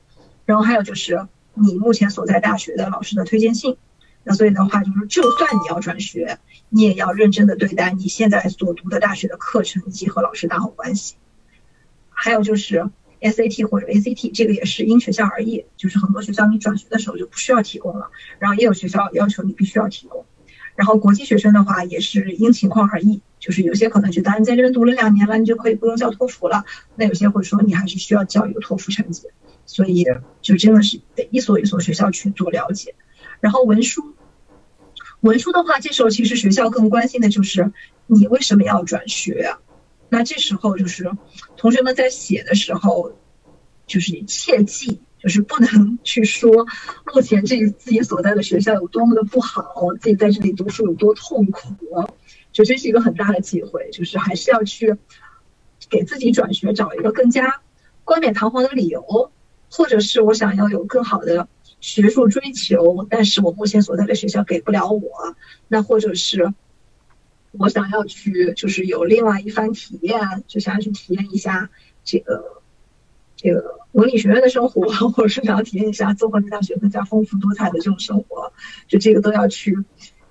[0.45, 3.79] 然后还有就是你目前所在大学的老师的推荐信。
[4.25, 6.39] 那所以的话，就是就算你要转学，
[6.69, 11.15] 你也要认真的对待你现在所读的大学的课程以及和老师打好关系。
[12.11, 12.91] 还有就是。
[13.21, 20.25] SAT 或者 ACT，这个也是因学校而异，就是很多学校你转学的时候就不需要提供了，然后也有学校要求你必须要提供。
[20.77, 29.27] 然后国际学生的话也是因情况而异，就是有些可能觉得你在这边读了两年了，你就可以不用交托福了，那有些会说你还是需要交一个托福成绩，
[29.67, 30.05] 所以
[30.41, 32.95] 就真的是得一所一所学校去做了解。
[33.41, 34.15] 然后文书，
[35.21, 37.73] 文书的话，这时候其实学校更关心的就是
[38.07, 39.57] 你为什么要转学。
[40.11, 41.11] 那这时候就是
[41.57, 43.13] 同学们在写的时候，
[43.87, 46.67] 就是切记，就是不能 去说
[47.15, 49.63] 目前这自己所在的学校有多么的不好，
[50.01, 51.77] 自己在这里读书有多痛苦，
[52.53, 54.97] 就这是一个很大的机会，就是还是要去
[55.91, 57.61] 给自己转学找一个更加
[58.05, 59.31] 冠冕堂皇的理由，
[59.71, 61.49] 或者是我想要有更好的
[61.81, 65.03] 学术追求，但是我目前所在的学校给不了我，
[65.69, 66.55] 那或者是。
[67.53, 71.71] 我想要去，就是有另外一番体验，就想要去体验一下
[72.05, 72.63] 这个
[73.37, 78.53] 这个文理学院的生活， 或者是想要体验一下综合类大学更加丰富多彩的这种生活，
[78.87, 79.77] 就这个都要去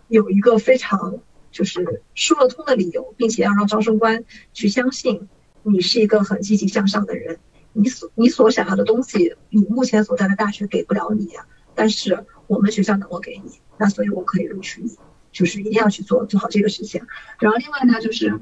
[0.08, 1.19] 有一个非常
[1.51, 5.27] 就是说得通的理由，并且要让招生官去相信
[5.63, 7.39] 你是一个很积极向上的人。
[7.73, 11.30] 你所你所想要的东西，你目前所在的大学给不了你，
[11.75, 14.97] 但是我们学校能够给你，那所以我可以录取你。
[15.31, 17.01] 就是一定要去做做好这个事情，
[17.39, 18.39] 然后另外呢，就是，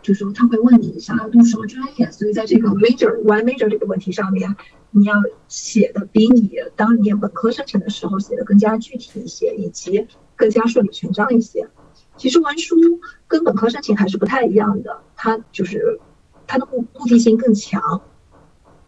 [0.00, 4.56] 就是说他会问你想要读什么专业，所以在这个 major one major 这个问题上面，
[4.92, 5.14] 你要
[5.48, 11.68] 写的比你当年本科申请的时候写的更加具体一些，以及更加顺理成章一些。
[12.16, 12.76] 其实文书
[13.28, 16.00] 跟本科申请还是不太一样的，它就是
[16.46, 18.00] 它的目目的性更强，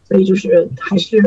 [0.04, 1.18] 所以就是还是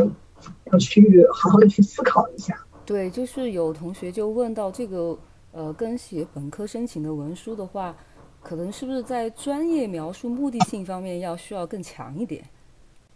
[0.71, 2.57] 要去好好的去思考一下。
[2.85, 5.19] 对，就是有同学就问到这个。
[5.51, 7.95] 呃，跟写本科申请的文书的话，
[8.41, 12.43] 可能是不是在专业描述目的性方面要需要更强一点？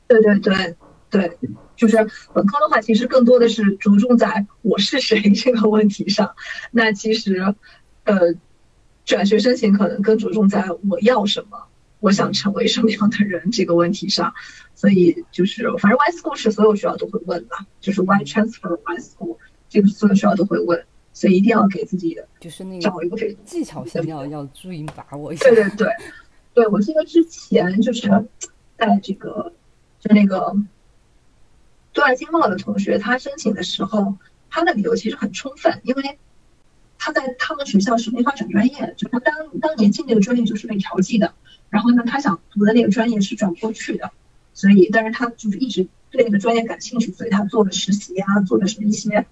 [0.07, 0.75] 对对对
[1.09, 1.37] 对，
[1.75, 1.95] 就是
[2.33, 6.35] 本科的话，其实更多的是着重在我是谁 这个问题上。
[6.71, 7.55] 那其实，
[8.03, 8.33] 呃，
[9.05, 11.57] 转学申请可能更着重在我要什么，
[12.01, 14.33] 我想成为什么样的人这个问题上。
[14.75, 19.37] 所以就是，反正 Y school 是所有学校都会问的，就是 Y transfer Y school
[19.69, 20.85] 这个所有学校都会问。
[21.15, 25.45] 所以一定要给自己的就是那个找一个技巧性要要注意把握一下。
[25.45, 25.87] 对对对，
[26.53, 28.09] 对我记得之前就是
[28.77, 29.53] 在这个
[30.01, 30.53] 就那个
[31.93, 34.17] 对外经贸的同学，他申请的时候，
[34.49, 36.19] 他的理由其实很充分，因为
[36.99, 41.33] 他在他们学校是没法转专业，就他当当年进那个专业就是被调剂的，
[41.69, 44.11] 然后呢，他想读的那个专业是转不过去的，
[44.53, 49.25] 所以但是他就是一直对那个专业感兴趣，所以他做的实习啊，做的是一些。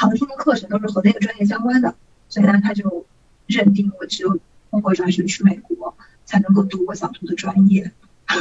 [0.00, 1.94] 旁听的课程都是和那个专业相关的，
[2.30, 3.04] 所以呢，他就
[3.46, 4.38] 认定我只有
[4.70, 7.92] 通过转学去美国才能够读我想读的专业，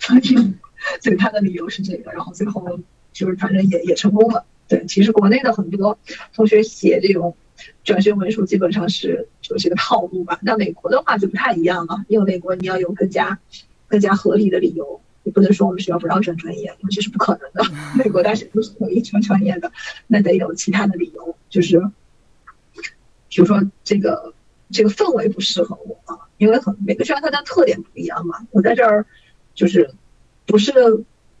[0.00, 0.54] 所以，
[1.00, 2.80] 所以他的理由是这个，然后最后
[3.12, 4.44] 就是反正也也成功了。
[4.66, 5.96] 对，其实国内的很多
[6.34, 7.36] 同学写这种
[7.84, 13.38] 转学文书基本上是就是个套路吧，那美国的话就不太一样了，因为美国你要有更加
[13.86, 15.00] 更加合理的理由。
[15.24, 17.64] 也不能说我们学校不让转专业，因为这是不可能的。
[17.96, 19.70] 美国大学都是可以转专业的，
[20.06, 21.80] 那得有其他的理由，就是
[23.28, 24.34] 比如说这个
[24.70, 28.46] 这个氛围不适合我啊，因为很每个学校它的特点不一样嘛。
[28.50, 29.06] 我在这儿
[29.54, 29.94] 就是
[30.46, 30.72] 不是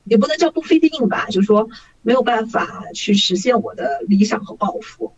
[0.04, 1.68] 也不能叫不 fit in 吧，就是说
[2.02, 5.12] 没有办法去实现我的理想和抱负，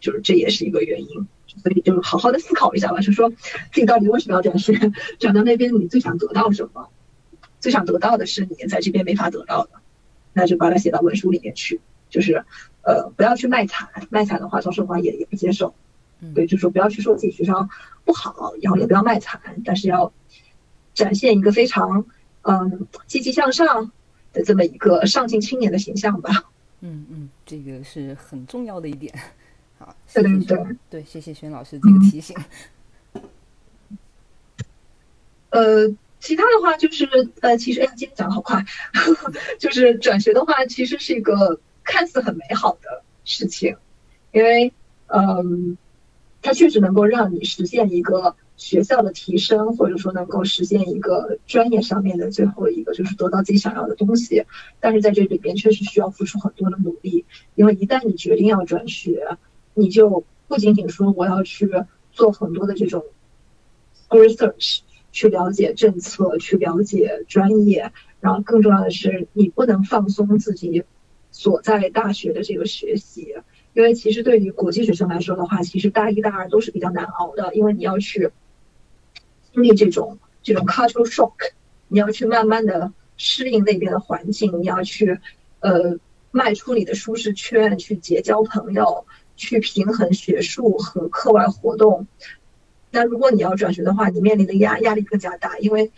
[0.00, 1.26] 就是这也是一个原因。
[1.62, 3.36] 所以就是好好的思考一下吧，就说自
[3.74, 4.72] 己到底为什么要转学，
[5.18, 6.88] 转到那边你最想得到什么？
[7.62, 9.70] 最想得到的是你在这边没法得到的，
[10.34, 11.80] 那就把它写到文书里面去。
[12.10, 12.44] 就是
[12.82, 15.74] 呃不要去卖惨，卖惨的话赵世华也也不接受。
[16.34, 17.66] 对，就是说不要去说自己学校
[18.04, 20.12] 不好，然后也不要卖惨，但是要
[20.92, 22.04] 展现一个非常
[22.42, 23.90] 嗯积极向上
[24.32, 26.50] 的这么一个上进青年的形象吧。
[26.80, 29.14] 嗯嗯，这个是很重要的一点。
[29.78, 32.36] 好，对对对，对，谢谢轩老师这个提醒。
[35.50, 35.88] 呃，
[36.22, 37.06] 其他的话就是
[37.40, 38.64] 呃，其实哎，今天讲的好快，
[39.58, 43.76] 就是转学的话，其实是一个看似很美好的事情，
[44.32, 44.72] 因为
[45.08, 45.76] 嗯。
[46.44, 54.44] 它确实能够让你实现一个学校的提升，或者说能够实现一个专业上面的最后一个，就是得到自己想要的东西。
[54.80, 59.38] 但是在这里边确实需要付出很多的努力，因为一旦你决定要转学，
[59.74, 61.70] 你就不仅仅说我要去
[62.10, 63.04] 做很多的这种
[64.08, 64.80] research，
[65.12, 70.82] 去了解政策，去了解专业，然后更重要的是，你不能放松自己
[71.30, 73.36] 所在大学的这个学习。
[73.74, 78.30] 因为其实对于国际学生来说的话，其实大一、大二都是比较难熬的，因为你要去
[79.52, 81.52] 经历这种这种 cultural shock，
[81.88, 85.20] 你要去慢慢的适应那边的环境，你要去
[85.60, 85.98] 呃
[86.30, 92.06] 迈出你的舒适圈，去结交朋友，去平衡学术和课外活动。
[92.92, 95.90] 那如果你要转学的话，你面临的压压力更加大，因为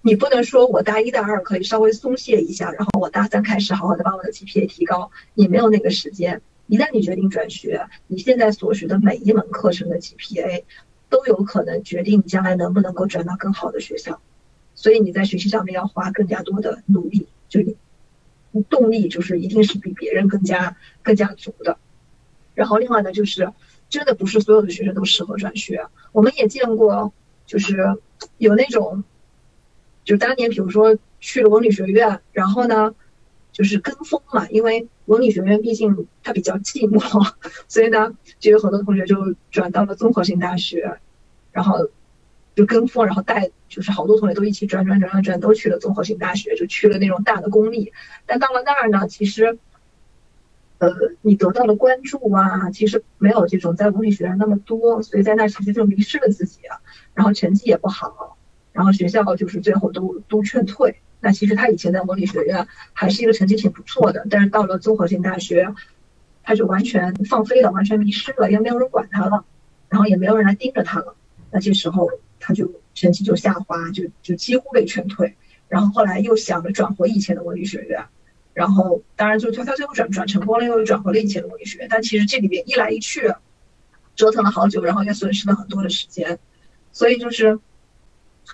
[0.00, 6.40] 你不能说我大一、大二可以稍微松懈一下，然后我大三开始好好的把我的 GPA 提高，你没有那个时间。
[6.68, 10.62] 一旦你决定转学，你现在所学的每一门课程的 GPA
[11.08, 14.20] 都有可能决定你将来能不能够转到更好的学校，
[14.74, 17.60] 所以你在学习上面要花更加多的努力，就
[18.52, 21.78] 你动力就是一定是比别人更加更加足的。
[22.54, 23.50] 然后另外呢，就是
[23.88, 27.12] 真的不是所有的学生都适合转学，我们也见过，
[27.46, 27.96] 就是
[28.36, 29.04] 有那种，
[30.04, 32.94] 就当年比如说去了文理学院，然后呢。
[33.50, 37.32] 就是跟风嘛，因为文理学院毕竟它比较寂寞，
[37.66, 41.00] 所以呢，就有很多同学就转到了综合性大学，
[41.50, 41.88] 然后
[42.54, 47.92] 就跟风，然后带就是好多同学都一起转转转转转，都去了综合性大学，就去了那种大的公立。
[48.26, 49.58] 但到了那儿呢，其实，
[50.78, 50.88] 呃，
[51.22, 56.60] 你得到的关注啊，其实没有这种在文理学院那么多，所以在那其实就迷失了自己，
[57.14, 58.38] 然后成绩也不好，
[58.72, 60.96] 然后学校就是最后都都劝退。
[61.20, 65.74] 那其实他以前在文理学院还是一个成绩挺不错的，但是到了综合性大学，
[66.44, 69.44] 他就完全放飞了，完全迷失了，也没有人管他了，
[69.88, 71.16] 然后也没有人来盯着他了。
[71.50, 75.34] 那这时候他就成绩就下滑，就就几乎被劝退。
[75.66, 78.04] 然后后来又想着转回以前的文理学院，
[78.58, 81.86] 然后当然就他他最后转转成功了，又转回了以前的文学。
[81.88, 83.32] 但其实这里边一来一去，
[84.16, 86.38] 折腾了好久，然后也损失了很多的时间。
[86.92, 87.58] 所以就是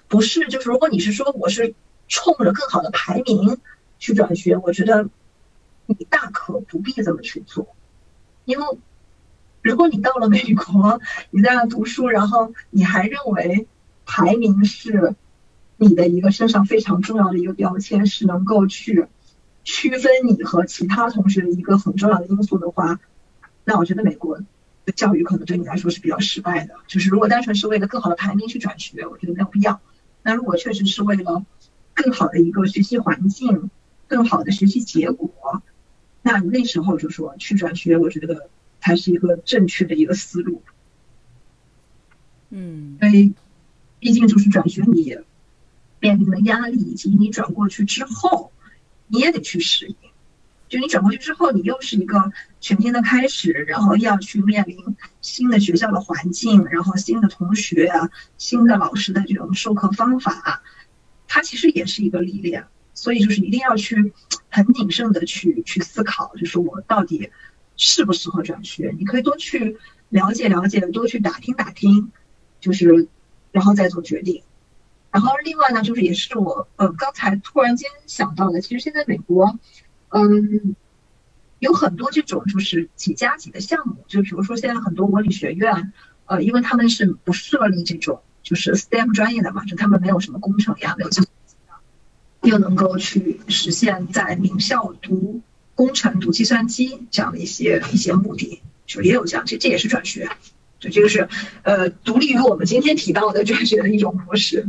[0.09, 1.75] 不是就是如果你是说我是。
[2.07, 3.57] 冲着更好的排名
[3.99, 5.09] 去转学，我觉得
[5.87, 7.75] 你大可不必这么去做，
[8.45, 8.79] 因为
[9.63, 13.67] 如果你到了美国，你在那读书，然后你还认为
[14.05, 15.15] 排名是
[15.79, 19.07] 你的一个身上非常重要的一个标签，是能够去
[19.65, 23.01] 区分你和其他同学的一个很重要的因素的话，
[23.65, 24.39] 那我觉得美国
[24.85, 26.75] 的教育可能对你来说是比较失败的。
[26.87, 29.81] 就是如果单纯是为了更好的排名去转学，我觉得没有必要。
[30.23, 31.45] 那如果确实是为了
[31.95, 33.71] 更好的一个学习环境，
[34.07, 35.63] 更好的学习结果，
[36.23, 38.51] 那那时候就说去转学，我觉得
[38.81, 40.63] 才是一个正确的一个思路。
[42.51, 43.33] 嗯，因为
[43.99, 45.17] 毕竟就是转学，你
[46.01, 48.53] 面临的压力，以及你转过去之后，
[49.15, 49.95] 你也得去适应。
[50.69, 54.77] 就你转过去之后，你又是一个全新的开始，然后要去面临
[55.21, 60.65] 新的学校的环境，然后新的同学啊，新的老师的这种授课方法。
[61.29, 64.13] 它其实也是一个历练，所以就是一定要去
[64.49, 67.31] 很谨慎的去去思考，就是我到底
[67.77, 68.93] 适不适合转学？
[68.99, 69.77] 你可以多去
[70.09, 72.11] 了解了解，多去打听打听，
[72.61, 73.07] 就是
[73.53, 74.43] 然后再做决定。
[75.15, 79.59] 然后另外呢，就是也是我呃刚才突然间想到的，其实现在美国
[80.09, 80.75] 嗯
[81.61, 85.93] 有很多这种就是几加几的项目，就比如说现在很多文理学院
[86.27, 88.21] 呃，因为他们是不设立这种。
[88.45, 91.57] 就是 STEM 专业的嘛，就他们没有什么工程呀，没有计算机
[92.51, 95.41] 又能够去实现在名校读
[95.75, 100.29] 工程、读计算机这样的一些一些目的，就也有这样，这这也是转学，
[100.85, 101.27] 就这个是
[101.63, 104.69] 呃独立于我们今天提到的转学的一种模式。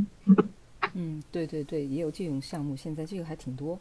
[0.93, 3.77] 嗯，对对对，也有这种项目，现在这个还挺多。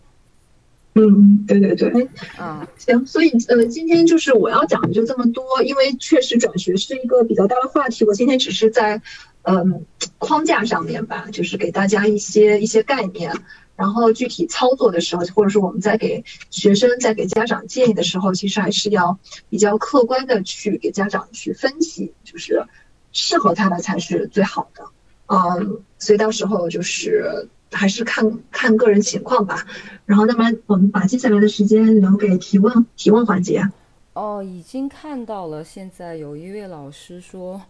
[0.97, 9.01] 嗯，对对对，啊，行，所以呃，今天就是我要讲的就这么多，因为确实转学是一个比较大的话题，我今天只是在
[9.43, 9.85] 嗯
[10.19, 13.33] 框架上面吧，就是给大家一些一些概念，
[13.77, 19.19] 然后具体操作的时候，或者说我们在给学生在给家长建议的时候，其实还是要
[19.49, 22.67] 比较客观的去给家长去分析，就是
[23.13, 24.85] 适合他的才是最好的，
[25.27, 27.49] 嗯，所以到时候就是。
[27.73, 29.67] 还是看看个人情况吧，
[30.07, 33.69] 然后那么我们把接下来的时间留给提问提问环节。
[34.13, 35.65] 哦，已经看到了。
[35.65, 37.61] 现在有一位老师说，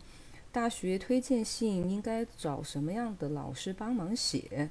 [0.52, 4.68] 大学推荐信应该找什么样的老师帮忙写？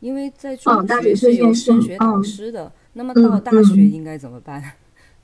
[0.00, 4.62] 因为在中学是有升学导师的，那么到大学应该怎么办？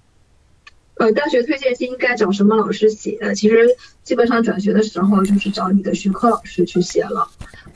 [0.97, 3.19] 呃，大学推荐信应该找什么老师写？
[3.35, 3.69] 其实
[4.03, 7.29] 基本上转学的时候就是找你的学科老师去写了。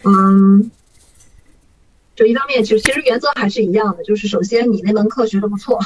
[0.05, 0.71] 嗯。
[2.17, 5.81] 就一方面，其实其实原则还是一样的，就是首先你那门课学的不错，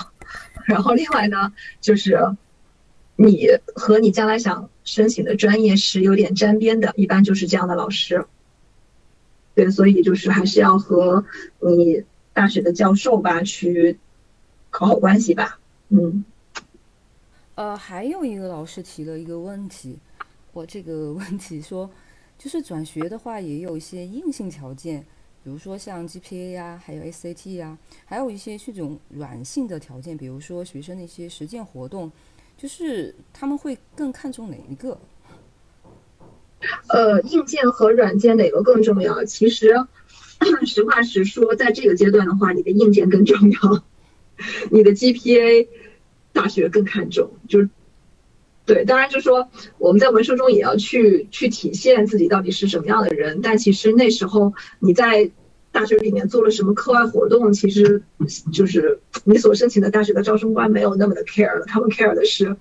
[0.65, 2.19] 然后另外呢，就是
[3.15, 3.47] 你
[3.77, 8.25] 和你将来想申请的专业是有点沾边的，一般就是这样的老师。
[9.55, 11.25] 对，所以就是还是要和
[11.61, 12.03] 你
[12.33, 13.99] 大学的教授吧去
[14.71, 15.59] 搞好关系吧。
[15.89, 16.25] 嗯。
[17.55, 19.97] 呃，还有一个老师提了一个问题，
[20.53, 21.89] 我这个问题说，
[22.37, 25.05] 就是转学的话也有一些硬性条件。
[25.45, 32.11] 比如说像 GPA 呀，还有 SAT 呀，还有一些这种软性的条件，比如说学生的一些实践活动，
[32.57, 34.99] 就是他们会更看重哪一个？
[36.89, 39.25] 呃，硬件和软件哪个更重要？
[39.25, 39.75] 其实，
[40.67, 43.85] 实话实说，在这个阶段的话，你的硬件更重要，
[44.71, 45.69] 你的 GPA
[46.33, 47.31] 大学更看重。
[47.49, 47.69] 就是
[48.67, 49.49] 对，当然就是说
[49.79, 55.31] 我们在文书中也要去去体现自己到底是什么样的人，但其实那时候你在。
[55.75, 57.53] 大学里面做了什么课外活动？
[57.53, 58.05] 其实
[58.53, 62.57] 就是你所申请的大学的招生官没有那么的 care 了，他们 care 的是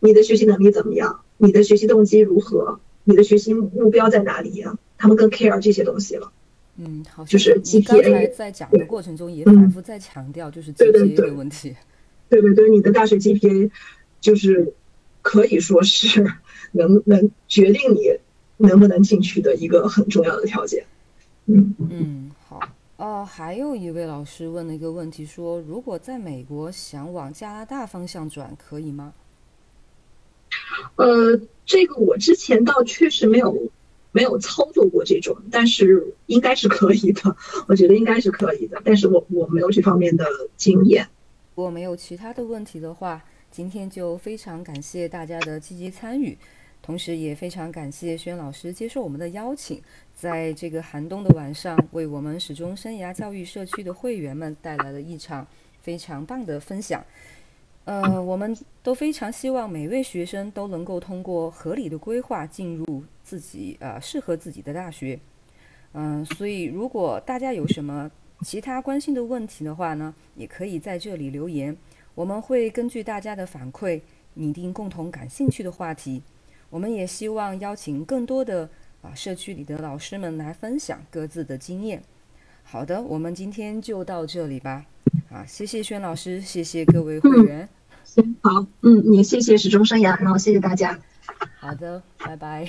[0.00, 4.76] 你的学习能力怎么样，你的学习动机如何，你的学习目标在哪里呀？
[4.98, 6.32] 他们更 care 这些东西了。
[6.76, 11.76] 嗯，好，就是 GPA 在讲的过程中也反复在强调，就是 GPA 的问题。
[12.28, 13.70] 对对对，你的大学 GPA
[14.20, 14.72] 就是
[15.22, 16.24] 可以说是
[16.72, 18.18] 能能决定你
[18.56, 20.84] 能不能进去的一个很重要的条件。
[21.46, 22.30] 嗯嗯。
[22.48, 22.60] 好
[22.96, 29.12] 哦，还有一位老师问了一个问题，说如果在美国想往加拿大方向转，可以吗？
[30.96, 33.70] 呃，这个我之前倒确实没有
[34.12, 37.36] 没有操作过这种，但是应该是可以的，
[37.66, 40.24] 我觉得应该是可以的，但是我我没有这方面的
[40.56, 41.06] 经验。
[41.54, 46.36] 如果没有其他的问题的话，今天就非常感谢大家的积极参与。
[46.82, 49.80] 同时也非常感谢轩老师接受我们的邀请，
[50.14, 55.46] 在这个寒冬的晚上，为我们始终生涯教育社区的会员们带来了一场
[55.80, 57.02] 非常棒的分享。
[57.84, 65.18] 呃，我们都非常希望每位学生都能够通过合理的规划进入自己呃适合自己的大学。
[65.92, 68.10] 嗯，所以如果大家有什么
[68.40, 71.76] 其他关心的问题的话呢，也可以在这里留言，
[72.14, 74.00] 我们会根据大家的反馈
[74.32, 76.22] 拟定共同感兴趣的话题。
[76.70, 78.68] 我们也希望邀请更多的
[79.02, 82.02] 啊社区里的老师们来分享各自的经验。
[82.64, 84.84] 好的，我们今天就到这里吧。
[85.30, 87.68] 啊，谢谢轩老师，谢谢各位会员。
[88.04, 90.98] 行，好，嗯，也谢谢始终生涯，然后谢谢大家。
[91.60, 92.68] 好的，拜拜。